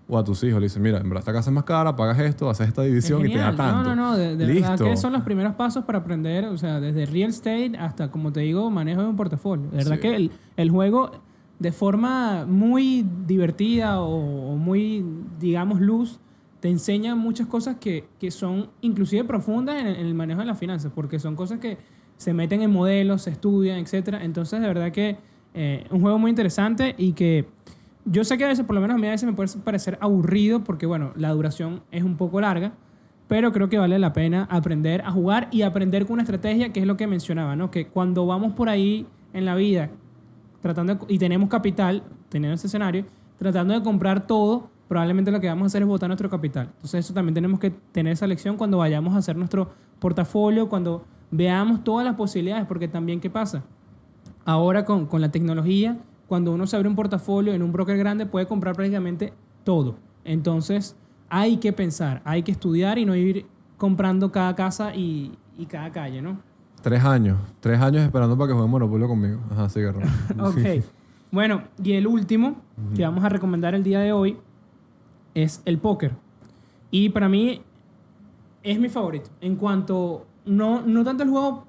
[0.09, 0.61] o a tus hijos.
[0.61, 2.89] Le dices, mira, en verdad esta casa es más cara, pagas esto, haces esta Es
[2.89, 3.85] división y te da tanto.
[3.91, 4.17] No, no, no.
[4.17, 4.71] De, de Listo.
[4.71, 8.33] verdad que son los primeros pasos para aprender, o sea, desde real estate hasta, como
[8.33, 9.71] te digo, manejo de un portafolio.
[9.71, 10.01] De verdad Sí.
[10.01, 11.11] que el, el juego,
[11.61, 15.05] de forma muy divertida o, o muy,
[15.39, 16.19] digamos, luz,
[16.61, 20.59] te enseña muchas cosas que, que son inclusive profundas en, en el manejo de las
[20.59, 21.79] finanzas, porque son cosas que
[22.17, 24.25] se meten en modelos, se estudian, etcétera.
[24.25, 25.19] Entonces, de verdad que
[25.55, 27.47] eh, un juego muy interesante y que
[28.05, 29.99] yo sé que a veces, por lo menos a mí a veces me puede parecer
[30.01, 32.73] aburrido porque, bueno, la duración es un poco larga,
[33.27, 36.81] pero creo que vale la pena aprender a jugar y aprender con una estrategia, que
[36.81, 37.71] es lo que mencionaba, ¿no?
[37.71, 39.91] Que cuando vamos por ahí en la vida
[40.61, 43.05] tratando y tenemos capital, teniendo ese escenario,
[43.39, 46.71] tratando de comprar todo, probablemente lo que vamos a hacer es botar nuestro capital.
[46.77, 51.05] Entonces eso también tenemos que tener esa lección cuando vayamos a hacer nuestro portafolio, cuando
[51.31, 53.65] veamos todas las posibilidades, porque también, ¿qué pasa?
[54.49, 58.25] Ahora con, con la tecnología, cuando uno se abre un portafolio en un broker grande,
[58.25, 59.97] puede comprar prácticamente todo.
[60.25, 60.97] Entonces,
[61.29, 63.45] hay que pensar, hay que estudiar y no ir
[63.77, 66.39] comprando cada casa y, y cada calle, ¿no?
[66.81, 67.37] Tres años.
[67.61, 69.39] Tres años esperando para que jueguen Monopolio conmigo.
[69.51, 69.81] Ajá, sí.
[70.41, 70.83] Ok.
[71.31, 72.57] Bueno, y el último
[72.97, 74.39] que vamos a recomendar el día de hoy
[75.35, 76.13] es el póker.
[76.91, 77.61] Y para mí
[78.63, 79.29] es mi favorito.
[79.43, 81.67] En cuanto, no, no tanto el juego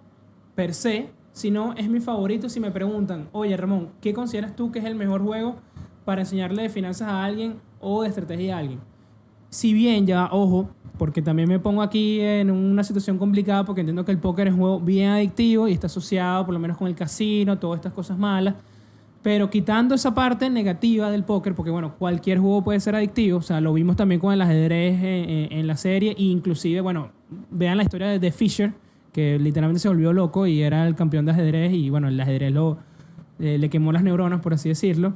[0.55, 1.09] per se,
[1.39, 4.95] sino es mi favorito si me preguntan, oye Ramón, ¿qué consideras tú que es el
[4.95, 5.56] mejor juego
[6.04, 8.80] para enseñarle de finanzas a alguien o de estrategia a alguien?
[9.49, 14.04] Si bien ya, ojo, porque también me pongo aquí en una situación complicada porque entiendo
[14.04, 16.88] que el póker es un juego bien adictivo y está asociado por lo menos con
[16.88, 18.56] el casino, todas estas cosas malas.
[19.21, 23.41] Pero quitando esa parte negativa del póker, porque bueno, cualquier juego puede ser adictivo, o
[23.41, 27.12] sea, lo vimos también con el ajedrez en, la serie, e inclusive, bueno,
[27.49, 28.73] vean la historia de The Fisher,
[29.19, 32.53] que literalmente se volvió loco y era el campeón de ajedrez y bueno, el ajedrez
[32.53, 32.77] lo,
[33.38, 35.13] eh, le quemó las neuronas, por así decirlo.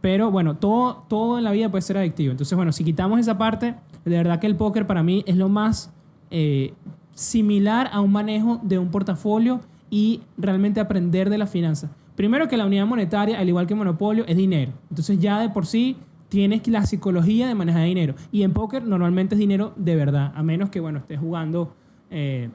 [0.00, 2.30] Pero bueno, todo, todo en la vida puede ser adictivo.
[2.30, 3.74] Entonces, bueno, si quitamos esa parte,
[4.04, 5.92] de verdad que el póker para mí es lo más
[6.30, 6.72] eh,
[7.14, 11.90] similar a un manejo de un portafolio y realmente aprender de las finanzas.
[12.14, 14.72] Primero que la unidad monetaria, al igual que monopolio, es dinero.
[14.88, 15.96] Entonces ya de por sí
[16.28, 18.14] tienes la psicología de manejar dinero.
[18.30, 21.74] Y en póker normalmente es dinero de verdad, a menos que, bueno, estés jugando
[22.10, 22.50] eh,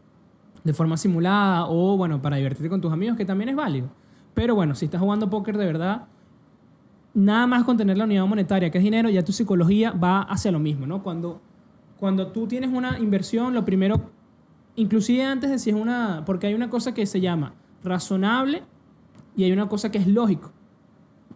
[0.68, 3.90] de forma simulada o, bueno, para divertirte con tus amigos, que también es válido.
[4.34, 6.08] Pero bueno, si estás jugando póker de verdad,
[7.14, 10.52] nada más con tener la unidad monetaria, que es dinero, ya tu psicología va hacia
[10.52, 11.02] lo mismo, ¿no?
[11.02, 11.42] Cuando,
[11.98, 14.12] cuando tú tienes una inversión, lo primero,
[14.76, 18.64] inclusive antes de si es una, porque hay una cosa que se llama razonable
[19.38, 20.52] y hay una cosa que es lógico.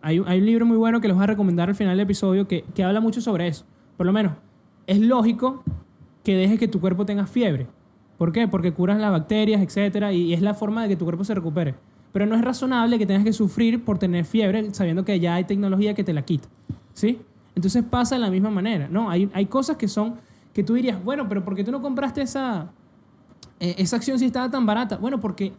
[0.02, 2.50] Hay, hay un libro muy bueno que les voy a recomendar al final del episodio
[2.50, 3.66] que, que habla mucho sobre eso.
[3.96, 4.34] Por lo menos,
[4.88, 5.64] es lógico
[6.22, 7.68] que dejes que tu cuerpo tenga fiebre.
[8.22, 8.48] ¿Por qué?
[8.48, 11.74] Porque curas las bacterias, etcétera, y es la forma de que tu cuerpo se recupere.
[12.14, 15.46] Pero no es razonable que tengas que sufrir por tener fiebre sabiendo que ya hay
[15.46, 16.48] tecnología que te la quita.
[16.94, 17.20] ¿Sí?
[17.56, 18.88] Entonces pasa de la misma manera.
[18.92, 20.18] No, hay, hay cosas que son
[20.54, 22.68] que tú dirías, bueno, pero ¿por qué tú no compraste esa,
[23.60, 24.98] eh, esa acción si estaba tan barata?
[24.98, 25.54] Bueno, porque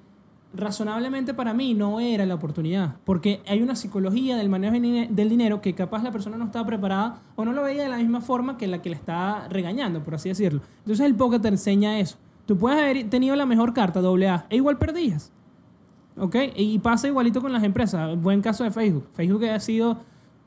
[0.55, 2.95] razonablemente para mí no era la oportunidad.
[3.05, 6.45] Porque hay una psicología del manejo del dine- del dinero que capaz la persona no
[6.45, 9.49] estaba preparada o no lo veía de la misma forma que la que le está
[9.49, 10.61] regañando, por así decirlo.
[10.79, 12.19] Entonces el póker te enseña eso.
[12.53, 15.33] Tú puedes haber tenido la mejor carta, doble A, e igual perdías.
[16.19, 16.37] ¿Ok?
[16.55, 18.21] Y pasa igualito con las empresas.
[18.21, 19.07] Buen caso de Facebook.
[19.15, 20.01] Facebook ha sido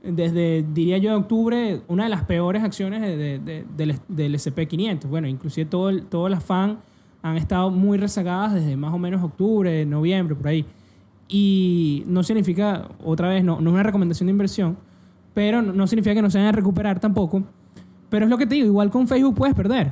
[0.03, 5.09] desde, diría yo, octubre, una de las peores acciones de- de- de- del, del SP500.
[5.09, 6.77] Bueno, inclusive todo el- todas las FAN
[7.23, 10.63] han estado muy rezagadas desde más o menos octubre, noviembre, por ahí.
[11.27, 14.77] Y no significa, otra vez, no, no es una recomendación de inversión,
[15.33, 17.41] pero no significa que no se vayan a recuperar tampoco.
[18.09, 19.91] Pero es lo que te digo, igual con Facebook puedes perder.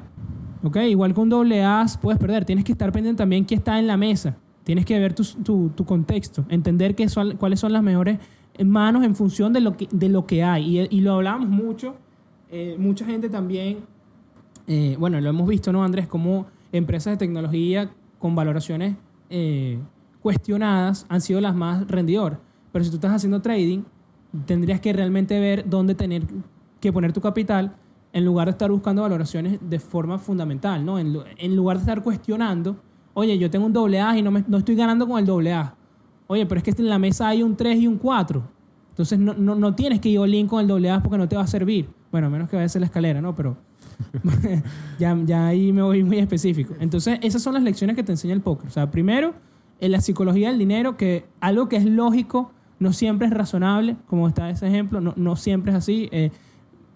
[0.64, 0.78] ¿Ok?
[0.78, 2.46] Igual con doble A puedes perder.
[2.46, 4.38] Tienes que estar pendiente también quién está en la mesa.
[4.64, 8.20] Tienes que ver tu, tu- tu contexto, entender qué son, cuáles son las mejores
[8.64, 10.80] manos en función de lo que, de lo que hay.
[10.80, 11.96] Y, y lo hablamos mucho.
[12.50, 13.80] eh, mucha gente también,
[14.68, 16.08] eh, bueno, lo hemos visto, ¿no, Andrés?
[16.08, 18.96] Como empresas de tecnología con valoraciones
[19.30, 19.80] eh,
[20.22, 22.40] cuestionadas han sido las más rendidoras.
[22.72, 23.82] Pero si tú estás haciendo trading,
[24.46, 26.24] tendrías que realmente ver dónde tener
[26.80, 27.76] que poner tu capital
[28.14, 31.00] en lugar de estar buscando valoraciones de forma fundamental, ¿no?
[31.00, 32.78] En, lu- en lugar de estar cuestionando,
[33.16, 35.52] oye, yo tengo un doble A y no, me- no estoy ganando con el doble
[35.54, 35.76] A.
[36.28, 38.44] Oye, pero es que en la mesa hay un 3 y un 4.
[38.90, 41.36] Entonces no, no, no tienes que ir all con el doble A porque no te
[41.36, 41.90] va a servir.
[42.12, 43.34] Bueno, a menos que vaya a la escalera, ¿no?
[43.34, 43.58] Pero
[45.00, 46.76] ya, ya ahí me voy muy específico.
[46.80, 48.68] Entonces, esas son las lecciones que te enseña el póker.
[48.68, 49.34] O sea, primero,
[49.80, 54.28] en la psicología del dinero, que algo que es lógico no siempre es razonable, como
[54.28, 56.10] está ese ejemplo, no, no siempre es así.
[56.12, 56.32] Eh,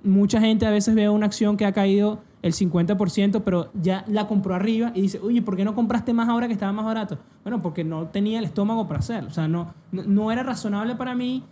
[0.08, 4.28] mucha gente a veces ve una acción que ha caído el 50%, pero ya la
[4.28, 7.20] compró arriba y dice, oye, ¿por qué no compraste más ahora que estaba más barato?
[7.44, 9.30] Bueno, porque no tenía el estómago para hacerlo.
[9.30, 11.44] O sea, no, no, era razonable para mí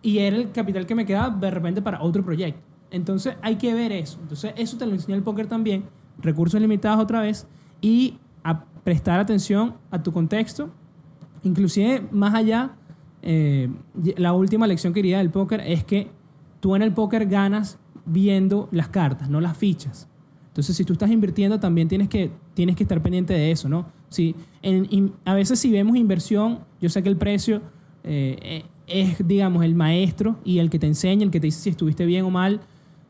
[0.00, 2.60] y era el capital que me quedaba de repente para otro proyecto.
[2.90, 4.18] Entonces hay que ver eso.
[4.22, 5.84] Entonces eso te lo enseña el póker también.
[6.18, 7.46] Recursos limitados otra vez
[7.80, 10.70] y a prestar atención a tu contexto.
[11.42, 12.72] Inclusive más allá,
[13.22, 13.70] eh,
[14.16, 16.10] la última lección que quería del póker es que
[16.60, 20.08] tú en el póker ganas viendo las cartas, no las fichas.
[20.48, 23.86] Entonces, si tú estás invirtiendo, también tienes que, tienes que estar pendiente de eso, ¿no?
[24.10, 24.34] Si,
[25.24, 27.62] a veces si vemos inversión, yo sé que el precio
[28.04, 31.60] eh, eh, es, digamos, el maestro y el que te enseña, el que te dice
[31.60, 32.60] si estuviste bien o mal,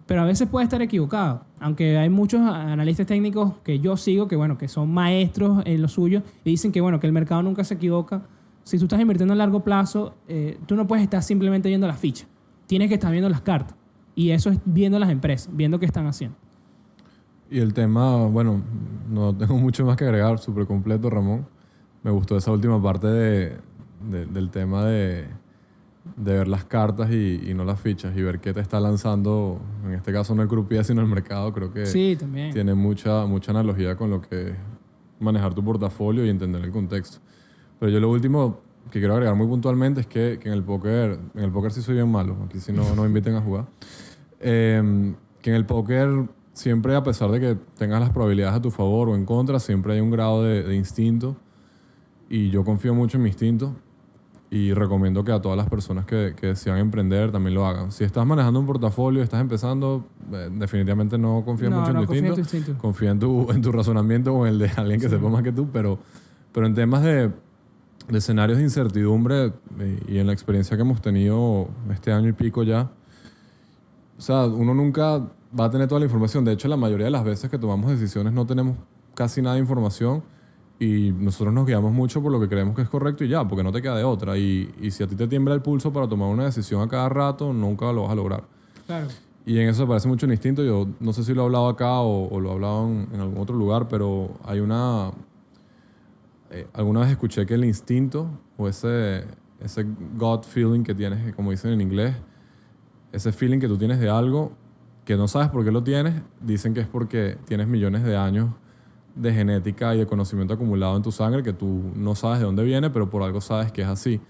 [0.06, 1.44] pero a veces puede estar equivocado.
[1.58, 5.88] Aunque hay muchos analistas técnicos que yo sigo, que bueno, que son maestros en lo
[5.88, 8.22] suyo, y dicen que bueno, que el mercado nunca se equivoca.
[8.62, 11.98] Si tú estás invirtiendo a largo plazo, eh, tú no puedes estar simplemente viendo las
[11.98, 12.28] fichas.
[12.66, 13.76] Tienes que estar viendo las cartas.
[14.14, 16.36] Y eso es viendo las empresas, viendo qué están haciendo.
[17.50, 18.62] Y el tema, bueno,
[19.10, 21.46] no tengo mucho más que agregar, súper completo, Ramón.
[22.02, 23.56] Me gustó esa última parte de,
[24.10, 25.26] de- del tema de,
[26.16, 29.60] de ver las cartas y, y no las fichas y ver qué te está lanzando,
[29.84, 31.52] en este caso no el croupier, sino el mercado.
[31.52, 32.52] Creo que Sí, también.
[32.52, 34.54] tiene mucha, mucha analogía con lo que es
[35.20, 37.18] manejar tu portafolio y entender el contexto.
[37.78, 41.18] Pero yo lo último que quiero agregar muy puntualmente es que, que en el póker,
[41.34, 43.66] en el póker sí soy bien malo, aquí si no, no me inviten a jugar,
[44.40, 46.08] Eh, que en el póker
[46.52, 49.94] siempre a pesar de que tengas las probabilidades a tu favor o en contra, siempre
[49.94, 51.36] hay un grado de, de instinto
[52.28, 53.74] y yo confío mucho en mi instinto
[54.50, 57.90] y recomiendo que a todas las personas que, que desean emprender también lo hagan.
[57.90, 62.00] Si estás manejando un portafolio, estás empezando, eh, definitivamente no confíes No, mucho en no,
[62.02, 62.50] tu confía en instinto.
[62.50, 62.82] tu instinto.
[62.82, 65.52] Confía en tu, en tu razonamiento o en el de alguien que sepa más que
[65.52, 65.98] tú, pero,
[66.52, 67.30] pero en temas de,
[68.08, 72.32] de escenarios de incertidumbre eh, y en la experiencia que hemos tenido este año y
[72.32, 72.90] pico ya,
[74.18, 75.18] o sea, uno nunca
[75.58, 76.44] va a tener toda la información.
[76.44, 78.76] De hecho, la mayoría de las veces que tomamos decisiones no tenemos
[79.14, 80.22] casi nada de información
[80.78, 83.62] y nosotros nos guiamos mucho por lo que creemos que es correcto y ya, porque
[83.62, 84.36] no te queda de otra.
[84.36, 87.08] Y, y si a ti te tiembla el pulso para tomar una decisión a cada
[87.08, 88.44] rato, nunca lo vas a lograr.
[88.86, 89.08] Claro.
[89.44, 90.62] Y en eso se parece mucho el instinto.
[90.64, 93.20] Yo no sé si lo he hablado acá o, o lo he hablado en, en
[93.20, 95.10] algún otro lugar, pero hay una...
[96.52, 99.24] eh, alguna vez escuché que el instinto o ese,
[99.60, 99.86] ese
[100.16, 102.14] gut feeling que tienes, como dicen en inglés,
[103.10, 104.52] ese feeling que tú tienes de algo
[105.04, 108.50] que no sabes por qué lo tienes, dicen que es porque tienes millones de años
[109.14, 112.64] de genética y de conocimiento acumulado en tu sangre que tú no sabes de dónde
[112.64, 114.20] viene, pero por algo sabes que es así.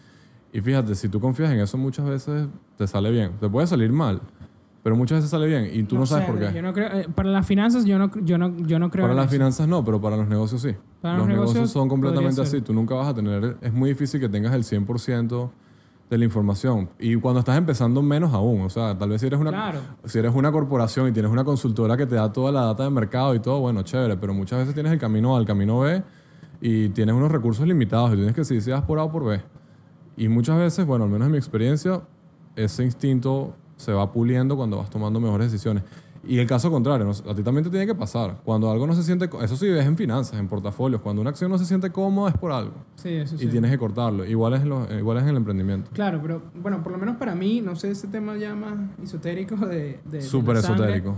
[0.52, 3.32] Y fíjate, si tú confías en eso muchas veces te sale bien.
[3.40, 4.20] Te puede salir mal,
[4.82, 6.52] pero muchas veces sale bien y tú no, sabes sé, por qué.
[6.54, 9.12] Yo no creo, eh, para las finanzas yo no, yo no, yo no creo Para
[9.12, 9.32] en las eso.
[9.32, 10.74] finanzas no, pero para los negocios sí.
[11.00, 12.60] Para los los negocios, negocios son completamente así.
[12.60, 13.56] Tú nunca vas a tener...
[13.60, 15.50] Es muy difícil que tengas el 100%
[16.10, 16.90] de la información.
[16.98, 18.60] Y cuando estás empezando, menos aún.
[18.62, 19.78] O sea, tal vez si eres una, Claro.
[20.04, 22.90] si eres una corporación y tienes una consultora que te da toda la data de
[22.90, 24.16] mercado y todo, bueno, chévere.
[24.16, 26.02] Pero muchas veces tienes el camino A, el camino B
[26.60, 29.24] y tienes unos recursos limitados y tienes que decidir si vas por A o por
[29.24, 29.40] B.
[30.16, 32.02] Y muchas veces, bueno, al menos en mi experiencia,
[32.56, 35.82] ese instinto se va puliendo cuando vas tomando mejores decisiones.
[36.24, 38.36] Y el caso contrario, a ti también te tiene que pasar.
[38.44, 41.50] Cuando algo no se siente, eso sí es en finanzas, en portafolios, cuando una acción
[41.50, 42.74] no se siente cómoda es por algo.
[42.94, 43.44] Sí, eso sí.
[43.44, 44.24] Y tienes que cortarlo.
[44.24, 45.90] Igual es, lo- igual es en el emprendimiento.
[45.92, 49.56] Claro, pero bueno, por lo menos para mí, no sé, ese tema ya más esotérico
[49.66, 49.98] de...
[50.04, 51.16] de- Súper esotérico.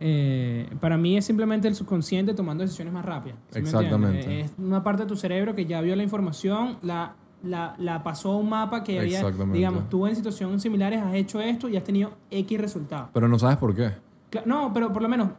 [0.00, 3.36] eh, para mí es simplemente el subconsciente tomando decisiones más rápidas.
[3.50, 4.40] ¿sí me Exactamente.
[4.40, 8.32] Es una parte de tu cerebro que ya vio la información, la la, la pasó
[8.32, 9.22] a un mapa que había,
[9.52, 13.08] digamos, tú en situaciones similares has hecho esto y has tenido X resultado.
[13.12, 13.90] Pero no sabes por qué.
[14.30, 15.30] Cla- No, pero por lo menos,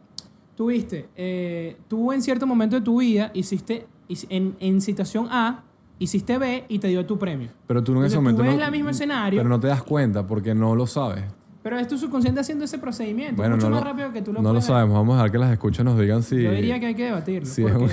[0.56, 5.28] tú viste, eh, tú en cierto momento de tu vida hiciste, hic- en, en situación
[5.30, 5.62] A,
[5.98, 7.50] hiciste B y te dio tu premio.
[7.66, 9.38] Pero tú en ese Entonces, tú momento ves no, el mismo escenario.
[9.38, 11.24] Pero no te das cuenta porque no lo sabes.
[11.62, 14.32] Pero es tu subconsciente haciendo ese procedimiento, Bueno, mucho no más lo, rápido que tú
[14.32, 14.74] lo no lo puedes ver.
[14.74, 14.96] sabemos.
[14.96, 16.42] Vamos a dejar que las escuchas nos digan si...
[16.42, 17.48] Yo diría que hay que debatirlo.
[17.48, 17.90] Es porque, un-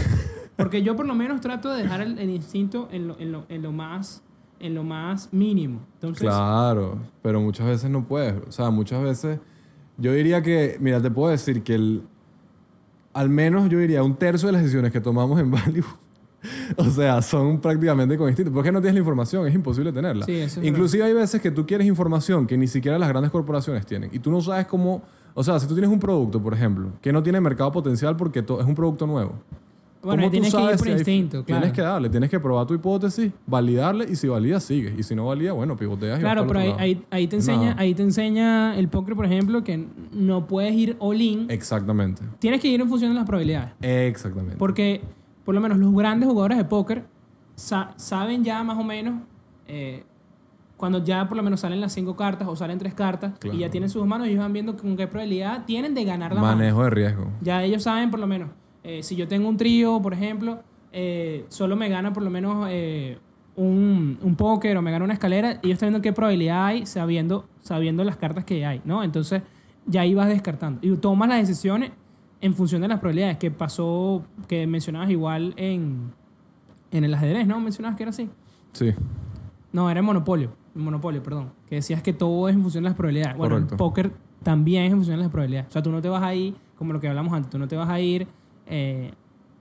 [0.60, 3.46] porque yo por lo menos trato de dejar el, el instinto en lo, en, lo,
[3.50, 4.22] en lo más
[4.60, 5.82] en lo más mínimo.
[5.96, 8.36] Entonces, Claro, pero muchas veces no puedes.
[8.48, 9.40] O sea, muchas veces...
[9.98, 10.78] Yo diría que...
[10.80, 12.04] Mira, te puedo decir que el...
[13.14, 15.84] Al menos yo diría un tercio de las decisiones que tomamos en Value...
[16.78, 18.54] O sea, son prácticamente con instinto.
[18.54, 20.26] Porque no tienes la información, es imposible tenerla.
[20.26, 23.30] Sí, eso es Inclusive hay veces que tú quieres información que ni siquiera las grandes
[23.30, 24.10] corporaciones tienen.
[24.14, 25.02] Y tú no sabes cómo...
[25.34, 28.40] O sea, si tú tienes un producto, por ejemplo, que no tiene mercado potencial porque
[28.40, 29.34] es un producto nuevo.
[30.02, 31.62] Bueno, ¿Cómo tú tienes que ir por si hay- instinto, claro.
[31.62, 34.98] Tienes que darle, tienes que probar tu hipótesis, validarle y si valida, sigues.
[34.98, 36.80] Y si no valida, bueno, pivoteas y vas Claro, para pero ahí, lado.
[36.82, 40.96] ahí, ahí te enseña, ahí te enseña el póker, por ejemplo, que no puedes ir
[41.00, 41.48] all-in.
[41.50, 42.22] Exactamente.
[42.40, 43.72] Tienes que ir en función de las probabilidades.
[43.82, 44.56] Exactamente.
[44.58, 45.02] Porque,
[45.44, 47.04] por lo menos, los grandes jugadores de póker
[47.56, 49.16] sa- saben ya más o menos
[49.68, 50.04] eh,
[50.78, 53.58] cuando ya por lo menos salen las cinco cartas o salen tres cartas Claro.
[53.58, 56.40] y ya tienen sus manos, ellos van viendo con qué probabilidad tienen de ganar la
[56.40, 56.56] mano.
[56.58, 57.28] Manejo de riesgo.
[57.42, 58.50] Ya ellos saben por lo menos,
[58.84, 60.60] eh, si yo tengo un trío, por ejemplo,
[60.92, 63.18] eh, solo me gana por lo menos eh,
[63.56, 67.48] un, un póker o me gana una escalera, ellos están viendo qué probabilidad hay sabiendo,
[67.62, 69.04] sabiendo las cartas que hay, ¿no?
[69.04, 69.42] Entonces
[69.86, 70.80] ya ahí vas descartando.
[70.82, 71.92] Y tomas las decisiones
[72.42, 76.12] en función de las probabilidades, que pasó, que mencionabas igual en,
[76.92, 77.60] en el ajedrez, ¿no?
[77.60, 78.30] Mencionabas que era así.
[78.72, 78.94] Sí.
[79.74, 80.52] No, era en Monopolio.
[80.74, 81.52] Monopolio, perdón.
[81.68, 83.38] Que decías que todo es en función de las probabilidades.
[83.38, 83.74] Bueno, Correcto.
[83.76, 84.12] el póker
[84.42, 85.70] también es en función de las probabilidades.
[85.70, 87.68] O sea, tú no te vas a ir, como lo que hablamos antes, tú no
[87.68, 88.28] te vas a ir
[88.70, 89.12] eh,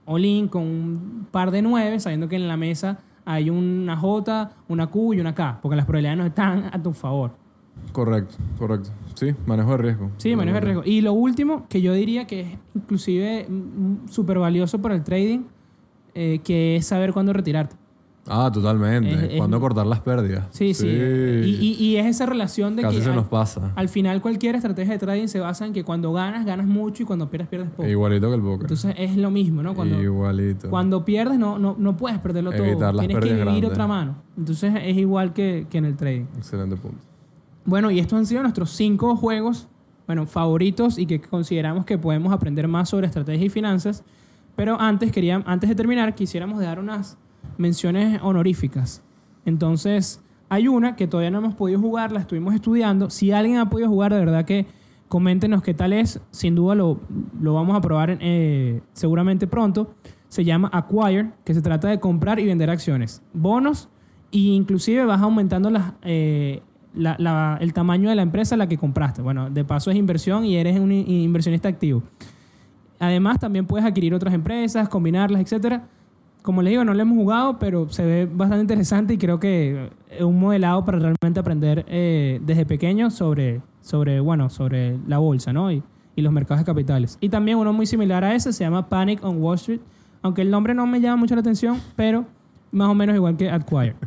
[0.05, 4.87] all-in con un par de nueve, sabiendo que en la mesa hay una J, una
[4.87, 7.31] Q y una K, porque las probabilidades no están a tu favor.
[7.91, 8.89] Correcto, correcto.
[9.15, 10.11] Sí, manejo de riesgo.
[10.17, 10.83] Sí, manejo de riesgo.
[10.85, 15.41] Y lo último, que yo diría que es inclusive mm, súper valioso para el trading,
[16.15, 17.75] eh, que es saber cuándo retirarte.
[18.29, 19.11] Ah, totalmente.
[19.13, 20.45] Es- es- ¿Cuándo cortar las pérdidas?
[20.51, 20.87] Sí, sí.
[20.87, 23.71] Y, y- y es esa relación de Casi que se al- nos pasa.
[23.75, 27.05] Al final cualquier estrategia de trading se basa en que cuando ganas, ganas mucho y
[27.05, 27.87] cuando pierdes, pierdes poco.
[27.87, 28.61] Igualito que el póker.
[28.61, 29.73] Entonces es lo mismo, ¿no?
[29.75, 30.69] Cuando, Igualito.
[30.69, 32.63] cuando pierdes no, no, no puedes perderlo todo.
[32.65, 33.69] Evitar las Tienes que vivir grandes.
[33.71, 34.15] otra mano.
[34.37, 36.25] Entonces es igual que, que en el trading.
[36.37, 36.97] Excelente punto.
[37.65, 39.67] Bueno, y estos han sido nuestros cinco juegos
[40.07, 44.03] bueno, favoritos y que consideramos que podemos aprender más sobre estrategia y finanzas.
[44.55, 47.15] Pero antes, quería, antes de terminar, quisiéramos dar unas
[47.59, 49.03] menciones honoríficas.
[49.45, 53.09] Entonces, hay una que todavía no hemos podido jugar, la estuvimos estudiando.
[53.09, 54.65] Si alguien ha podido jugar, de verdad que
[55.07, 56.19] coméntenos qué tal es.
[56.31, 56.99] Sin duda lo,
[57.41, 59.93] lo vamos a probar eh, seguramente pronto.
[60.27, 63.21] Se llama Acquire, que se trata de comprar y vender acciones.
[63.33, 63.89] Bonos
[64.31, 65.71] e inclusive vas aumentando
[66.03, 66.61] eh,
[66.93, 69.21] la- el tamaño de la empresa a la que compraste.
[69.23, 72.03] Bueno, de paso es inversión y eres un inversionista activo.
[72.99, 75.87] Además, también puedes adquirir otras empresas, combinarlas, etcétera.
[76.41, 79.89] Como les digo, no lo hemos jugado, pero se ve bastante interesante y creo que
[80.09, 85.51] es un modelado para realmente aprender eh, desde pequeño sobre, sobre, bueno, sobre la bolsa
[85.51, 85.71] ¿no?
[85.71, 85.83] y,
[86.15, 87.17] y los mercados de capitales.
[87.19, 89.81] Y también uno muy similar a ese se llama Panic on Wall Street,
[90.21, 92.25] aunque el nombre no me llama mucho la atención, pero
[92.71, 93.95] más o menos igual que Acquire.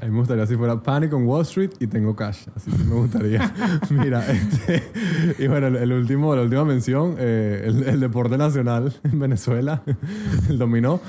[0.00, 2.46] A mí me gustaría si fuera Panic on Wall Street y tengo cash.
[2.54, 3.52] Así sí me gustaría.
[3.90, 4.84] Mira, este,
[5.40, 9.82] y bueno, el, último, la última mención, eh, el deporte nacional en Venezuela,
[10.48, 11.00] el dominó.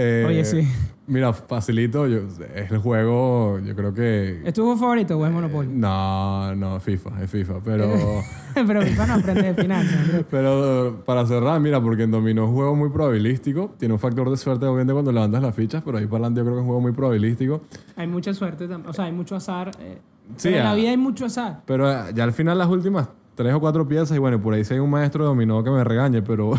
[0.00, 0.66] Eh, Oye, sí.
[1.08, 2.18] Mira, facilito, yo,
[2.54, 4.42] es el juego, yo creo que...
[4.44, 5.68] ¿Es tu juego favorito o es Monopoly?
[5.72, 7.90] No, no, FIFA, es FIFA, pero...
[8.54, 10.24] pero FIFA no aprende de finanzas.
[10.30, 13.74] Pero para cerrar, mira, porque en dominó es un juego muy probabilístico.
[13.78, 16.44] Tiene un factor de suerte, obviamente, cuando levantas las fichas, pero ahí para adelante yo
[16.44, 17.62] creo que es un juego muy probabilístico.
[17.96, 18.90] Hay mucha suerte también.
[18.90, 19.70] O sea, hay mucho azar.
[19.80, 19.98] eh,
[20.36, 20.74] Sí, pero en la ah.
[20.74, 21.62] vida hay mucho azar.
[21.64, 23.08] Pero eh, ya al final las últimas
[23.38, 25.70] tres o cuatro piezas, y bueno, por ahí si hay un maestro de dominó que
[25.70, 26.54] me regañe, pero,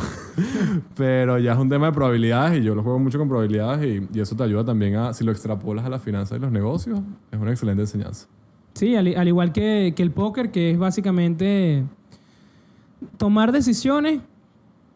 [0.95, 4.17] pero ya es un tema de probabilidades y yo lo juego mucho con probabilidades y,
[4.17, 7.01] eso te ayuda también a, si lo extrapolas a las finanzas y los negocios,
[7.33, 8.27] es una excelente enseñanza.
[8.75, 11.83] Sí, al, al igual que, que el póker, que es básicamente
[13.17, 14.21] tomar decisiones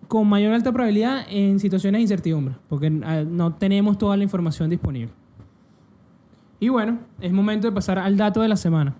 [0.08, 4.69] con mayor alta probabilidad en situaciones de incertidumbre, porque ah, no tenemos toda la información
[4.69, 5.12] disponible.
[6.62, 8.96] Y bueno, es momento de pasar al dato de la semana.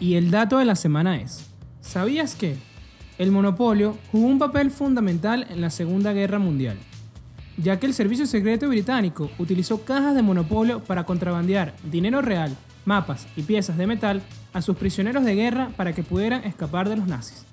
[0.00, 1.46] Y el dato de la semana es,
[1.80, 2.56] ¿sabías que
[3.18, 6.78] el monopolio jugó un papel fundamental en la Segunda Guerra Mundial?
[7.62, 13.26] ya que el Servicio Secreto Británico utilizó cajas de monopolio para contrabandear dinero real, mapas
[13.36, 17.06] y piezas de metal a sus prisioneros de guerra para que pudieran escapar de los
[17.06, 17.44] nazis.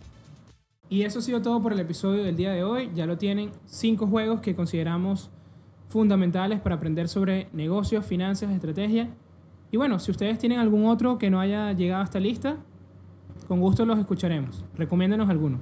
[0.90, 2.90] Y eso ha sido todo por el episodio del día de hoy.
[2.96, 5.30] Ya lo tienen cinco juegos que consideramos
[5.90, 9.10] fundamentales para aprender sobre negocios, finanzas, estrategia.
[9.72, 12.58] Y bueno, si ustedes tienen algún otro que no haya llegado a esta lista,
[13.48, 14.64] con gusto los escucharemos.
[14.76, 15.60] Recomiéndanos alguno.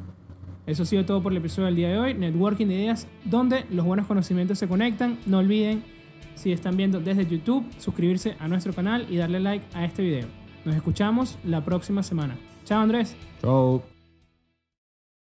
[0.65, 2.13] Eso ha sido todo por el episodio del día de hoy.
[2.15, 5.19] Networking de ideas, donde los buenos conocimientos se conectan.
[5.27, 5.83] No olviden,
[6.35, 10.27] si están viendo desde YouTube, suscribirse a nuestro canal y darle like a este video.
[10.65, 12.35] Nos escuchamos la próxima semana.
[12.65, 13.15] Chao Andrés.
[13.41, 13.94] Chao.